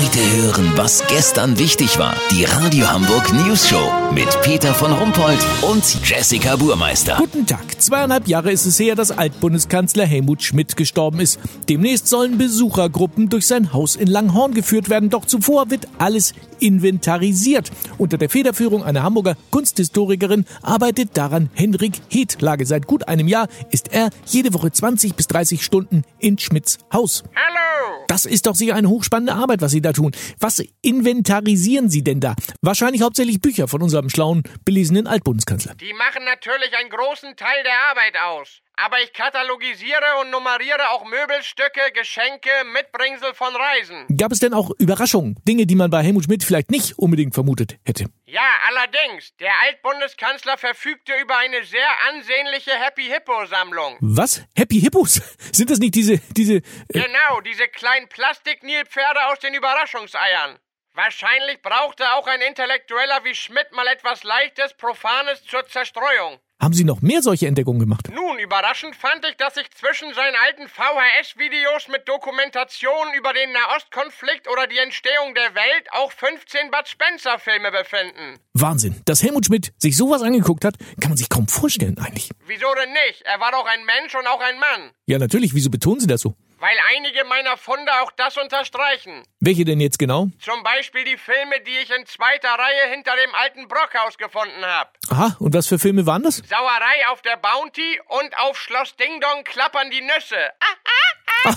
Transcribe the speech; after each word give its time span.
Heute 0.00 0.36
hören, 0.42 0.72
was 0.76 1.06
gestern 1.08 1.58
wichtig 1.58 1.98
war. 1.98 2.16
Die 2.30 2.44
Radio 2.44 2.90
Hamburg 2.90 3.34
News 3.34 3.68
Show 3.68 3.92
mit 4.14 4.28
Peter 4.40 4.72
von 4.72 4.92
Rumpold 4.92 5.38
und 5.60 6.08
Jessica 6.08 6.56
Burmeister. 6.56 7.16
Guten 7.18 7.46
Tag. 7.46 7.78
Zweieinhalb 7.78 8.26
Jahre 8.26 8.50
ist 8.50 8.64
es 8.64 8.78
her, 8.78 8.94
dass 8.94 9.10
Altbundeskanzler 9.10 10.06
Helmut 10.06 10.42
Schmidt 10.42 10.74
gestorben 10.78 11.20
ist. 11.20 11.38
Demnächst 11.68 12.08
sollen 12.08 12.38
Besuchergruppen 12.38 13.28
durch 13.28 13.46
sein 13.46 13.74
Haus 13.74 13.94
in 13.94 14.08
Langhorn 14.08 14.54
geführt 14.54 14.88
werden. 14.88 15.10
Doch 15.10 15.26
zuvor 15.26 15.70
wird 15.70 15.86
alles 15.98 16.32
inventarisiert. 16.60 17.70
Unter 17.98 18.16
der 18.16 18.30
Federführung 18.30 18.82
einer 18.82 19.02
Hamburger 19.02 19.36
Kunsthistorikerin 19.50 20.46
arbeitet 20.62 21.10
daran 21.18 21.50
Henrik 21.52 22.00
Hethlage. 22.08 22.64
Seit 22.64 22.86
gut 22.86 23.06
einem 23.06 23.28
Jahr 23.28 23.48
ist 23.70 23.92
er 23.92 24.08
jede 24.24 24.54
Woche 24.54 24.72
20 24.72 25.14
bis 25.14 25.26
30 25.26 25.62
Stunden 25.62 26.04
in 26.18 26.38
Schmidts 26.38 26.78
Haus. 26.90 27.22
Hallo! 27.36 27.79
Das 28.10 28.24
ist 28.24 28.46
doch 28.46 28.56
sicher 28.56 28.74
eine 28.74 28.88
hochspannende 28.88 29.34
Arbeit, 29.34 29.60
was 29.60 29.70
Sie 29.70 29.80
da 29.80 29.92
tun. 29.92 30.10
Was 30.40 30.60
inventarisieren 30.82 31.88
Sie 31.88 32.02
denn 32.02 32.18
da? 32.18 32.34
Wahrscheinlich 32.60 33.02
hauptsächlich 33.02 33.40
Bücher 33.40 33.68
von 33.68 33.82
unserem 33.82 34.10
schlauen, 34.10 34.42
belesenen 34.64 35.06
Altbundeskanzler. 35.06 35.76
Die 35.76 35.92
machen 35.92 36.24
natürlich 36.24 36.76
einen 36.76 36.90
großen 36.90 37.36
Teil 37.36 37.62
der 37.62 37.72
Arbeit 37.88 38.16
aus. 38.20 38.62
Aber 38.74 38.96
ich 39.04 39.12
katalogisiere 39.12 40.18
und 40.22 40.32
nummeriere 40.32 40.90
auch 40.90 41.04
Möbelstücke, 41.04 41.92
Geschenke, 41.94 42.50
Mitbringsel 42.74 43.32
von 43.34 43.54
Reisen. 43.54 44.16
Gab 44.16 44.32
es 44.32 44.40
denn 44.40 44.54
auch 44.54 44.72
Überraschungen? 44.78 45.36
Dinge, 45.46 45.66
die 45.66 45.76
man 45.76 45.90
bei 45.90 46.02
Helmut 46.02 46.24
Schmidt 46.24 46.42
vielleicht 46.42 46.72
nicht 46.72 46.98
unbedingt 46.98 47.34
vermutet 47.34 47.78
hätte? 47.84 48.06
Ja, 48.30 48.48
allerdings. 48.68 49.34
Der 49.38 49.50
Altbundeskanzler 49.62 50.56
verfügte 50.56 51.14
über 51.20 51.36
eine 51.38 51.64
sehr 51.64 51.88
ansehnliche 52.08 52.70
Happy 52.70 53.02
Hippo 53.06 53.44
Sammlung. 53.46 53.96
Was? 54.00 54.42
Happy 54.56 54.80
Hippos? 54.80 55.14
Sind 55.52 55.68
das 55.68 55.80
nicht 55.80 55.96
diese, 55.96 56.18
diese... 56.36 56.54
Äh, 56.58 56.62
Genau, 56.92 57.40
diese 57.40 57.66
kleinen 57.66 58.08
Plastik-Nilpferde 58.08 59.26
aus 59.26 59.40
den 59.40 59.54
Überraschungseiern. 59.54 60.60
Wahrscheinlich 60.94 61.62
brauchte 61.62 62.04
auch 62.14 62.26
ein 62.26 62.40
Intellektueller 62.40 63.20
wie 63.24 63.34
Schmidt 63.34 63.70
mal 63.72 63.86
etwas 63.86 64.24
Leichtes, 64.24 64.74
Profanes 64.74 65.44
zur 65.44 65.64
Zerstreuung. 65.66 66.40
haben 66.60 66.74
Sie 66.74 66.84
noch 66.84 67.00
mehr 67.00 67.22
solche 67.22 67.46
Entdeckungen 67.46 67.78
gemacht? 67.78 68.08
Nun, 68.12 68.38
überraschend 68.38 68.96
fand 68.96 69.24
ich, 69.24 69.36
dass 69.36 69.54
sich 69.54 69.70
zwischen 69.70 70.12
seinen 70.14 70.34
alten 70.46 70.68
VHS-Videos 70.68 71.88
mit 71.88 72.06
Dokumentationen 72.08 73.14
über 73.14 73.32
den 73.32 73.52
Nahostkonflikt 73.52 74.48
oder 74.50 74.66
die 74.66 74.78
Entstehung 74.78 75.34
der 75.34 75.54
Welt 75.54 75.86
auch 75.92 76.10
15 76.12 76.70
Bud 76.70 76.88
Spencer-Filme 76.88 77.70
befinden. 77.70 78.40
Wahnsinn. 78.52 79.00
Dass 79.06 79.22
Helmut 79.22 79.46
Schmidt 79.46 79.72
sich 79.78 79.96
sowas 79.96 80.22
angeguckt 80.22 80.64
hat, 80.64 80.74
kann 81.00 81.10
man 81.10 81.16
sich 81.16 81.28
kaum 81.28 81.46
vorstellen 81.48 81.96
eigentlich. 81.98 82.30
Wieso 82.46 82.66
denn 82.74 82.92
nicht? 83.06 83.22
Er 83.22 83.38
war 83.40 83.52
doch 83.52 83.64
ein 83.66 83.84
Mensch 83.86 84.14
und 84.14 84.26
auch 84.26 84.40
ein 84.40 84.58
Mann. 84.58 84.90
Ja, 85.06 85.18
natürlich. 85.18 85.54
Wieso 85.54 85.70
betonen 85.70 86.00
Sie 86.00 86.08
das 86.08 86.20
so? 86.20 86.34
Weil 86.60 86.76
einige 86.94 87.24
meiner 87.24 87.56
Funde 87.56 87.90
auch 88.02 88.12
das 88.18 88.36
unterstreichen. 88.36 89.22
Welche 89.40 89.64
denn 89.64 89.80
jetzt 89.80 89.98
genau? 89.98 90.28
Zum 90.40 90.62
Beispiel 90.62 91.04
die 91.04 91.16
Filme, 91.16 91.58
die 91.66 91.70
ich 91.82 91.90
in 91.90 92.04
zweiter 92.04 92.50
Reihe 92.50 92.90
hinter 92.94 93.12
dem 93.16 93.34
alten 93.34 93.66
Brockhaus 93.66 94.18
gefunden 94.18 94.62
habe. 94.64 94.90
Aha, 95.08 95.36
und 95.38 95.54
was 95.54 95.66
für 95.68 95.78
Filme 95.78 96.04
waren 96.04 96.22
das? 96.22 96.36
Sauerei 96.36 97.08
auf 97.10 97.22
der 97.22 97.38
Bounty 97.38 97.98
und 98.08 98.36
auf 98.38 98.58
Schloss 98.58 98.94
Ding 98.96 99.20
Dong 99.20 99.42
klappern 99.44 99.90
die 99.90 100.02
Nüsse. 100.02 100.36
Ah, 100.60 101.54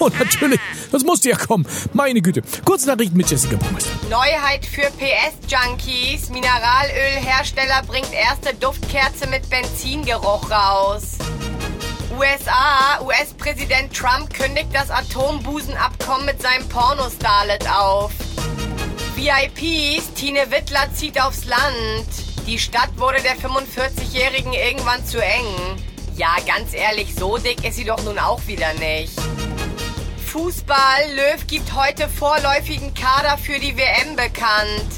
Oh, 0.00 0.08
natürlich. 0.18 0.58
Das 0.90 1.04
musste 1.04 1.30
ja 1.30 1.36
kommen. 1.36 1.64
Meine 1.92 2.20
Güte. 2.20 2.42
Kurznachrichten 2.64 3.16
mit 3.16 3.30
Jessica 3.30 3.54
Baumeister. 3.56 3.90
Neuheit 4.10 4.66
für 4.66 4.90
PS-Junkies. 4.90 6.30
Mineralölhersteller 6.30 7.82
bringt 7.86 8.12
erste 8.12 8.52
Duftkerze 8.56 9.28
mit 9.28 9.48
Benzingeruch 9.48 10.50
raus. 10.50 11.18
USA, 12.16 13.00
US-Präsident 13.02 13.92
Trump 13.92 14.32
kündigt 14.32 14.68
das 14.72 14.88
Atombusenabkommen 14.90 16.26
mit 16.26 16.40
seinem 16.40 16.68
Pornostarlet 16.68 17.68
auf. 17.68 18.12
VIPs, 19.16 20.14
Tine 20.14 20.48
Wittler 20.50 20.92
zieht 20.92 21.20
aufs 21.20 21.44
Land. 21.44 22.06
Die 22.46 22.58
Stadt 22.58 22.90
wurde 22.96 23.20
der 23.22 23.36
45-Jährigen 23.36 24.52
irgendwann 24.52 25.04
zu 25.04 25.20
eng. 25.20 25.46
Ja, 26.14 26.36
ganz 26.46 26.72
ehrlich, 26.72 27.14
so 27.16 27.36
dick 27.36 27.64
ist 27.64 27.76
sie 27.76 27.84
doch 27.84 28.02
nun 28.04 28.18
auch 28.20 28.46
wieder 28.46 28.72
nicht. 28.74 29.18
Fußball, 30.26 31.14
Löw 31.14 31.46
gibt 31.48 31.74
heute 31.74 32.08
vorläufigen 32.08 32.94
Kader 32.94 33.38
für 33.38 33.58
die 33.58 33.76
WM 33.76 34.14
bekannt. 34.14 34.92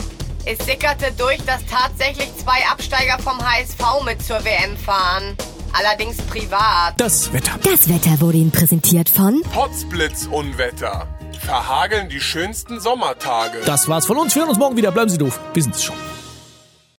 Es 0.45 0.65
sickerte 0.67 1.13
durch, 1.13 1.43
dass 1.47 1.65
tatsächlich 1.67 2.29
zwei 2.37 2.67
Absteiger 2.71 3.19
vom 3.19 3.39
HSV 3.41 4.05
mit 4.05 4.23
zur 4.23 4.45
WM 4.45 4.77
fahren. 4.77 5.37
Allerdings 5.79 6.17
privat. 6.23 6.95
Das 6.97 7.31
Wetter. 7.35 7.59
Das 7.63 7.87
Wetter 7.89 8.21
wurde 8.21 8.39
Ihnen 8.39 8.51
präsentiert 8.51 9.11
von 9.11 9.43
Potzblitzunwetter. 9.43 11.07
Verhageln 11.39 12.09
die 12.09 12.21
schönsten 12.21 12.81
Sommertage. 12.81 13.59
Das 13.67 13.87
war's 13.87 14.07
von 14.07 14.17
uns. 14.17 14.35
Wir 14.35 14.41
hören 14.43 14.49
uns 14.49 14.59
morgen 14.59 14.77
wieder. 14.79 14.91
Bleiben 14.91 15.11
Sie 15.11 15.19
doof. 15.19 15.39
Wir 15.53 15.63
sind's 15.63 15.85
schon. 15.85 15.97